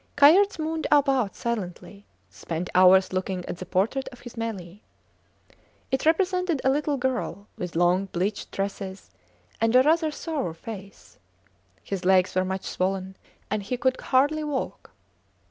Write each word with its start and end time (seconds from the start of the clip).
Kayerts 0.17 0.57
mooned 0.57 0.87
about 0.91 1.35
silently; 1.35 2.07
spent 2.27 2.71
hours 2.73 3.13
looking 3.13 3.45
at 3.45 3.57
the 3.59 3.67
portrait 3.67 4.07
of 4.11 4.21
his 4.21 4.35
Melie. 4.35 4.81
It 5.91 6.07
represented 6.07 6.59
a 6.63 6.71
little 6.71 6.97
girl 6.97 7.45
with 7.55 7.75
long 7.75 8.05
bleached 8.05 8.51
tresses 8.51 9.11
and 9.61 9.75
a 9.75 9.83
rather 9.83 10.09
sour 10.09 10.55
face. 10.55 11.19
His 11.83 12.03
legs 12.03 12.33
were 12.33 12.43
much 12.43 12.63
swollen, 12.65 13.15
and 13.51 13.61
he 13.61 13.77
could 13.77 14.01
hardly 14.01 14.43
walk. 14.43 14.89